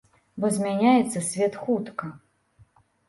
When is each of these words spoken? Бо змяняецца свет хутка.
Бо 0.43 0.49
змяняецца 0.55 1.23
свет 1.29 1.53
хутка. 1.67 2.13